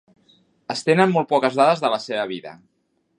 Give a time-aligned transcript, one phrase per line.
[0.75, 2.55] Es tenen molt poques dades de la seva vida.